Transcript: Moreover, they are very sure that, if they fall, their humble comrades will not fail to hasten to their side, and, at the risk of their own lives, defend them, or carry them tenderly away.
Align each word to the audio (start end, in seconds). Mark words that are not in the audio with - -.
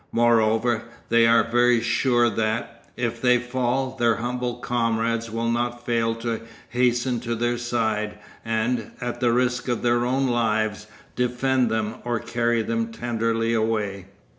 Moreover, 0.11 0.85
they 1.09 1.27
are 1.27 1.43
very 1.43 1.79
sure 1.79 2.27
that, 2.27 2.89
if 2.97 3.21
they 3.21 3.37
fall, 3.37 3.95
their 3.99 4.15
humble 4.15 4.55
comrades 4.55 5.29
will 5.29 5.51
not 5.51 5.85
fail 5.85 6.15
to 6.15 6.41
hasten 6.69 7.19
to 7.19 7.35
their 7.35 7.59
side, 7.59 8.17
and, 8.43 8.93
at 8.99 9.19
the 9.19 9.31
risk 9.31 9.67
of 9.67 9.83
their 9.83 10.03
own 10.03 10.25
lives, 10.25 10.87
defend 11.15 11.69
them, 11.69 11.97
or 12.03 12.17
carry 12.17 12.63
them 12.63 12.91
tenderly 12.91 13.53
away. 13.53 14.07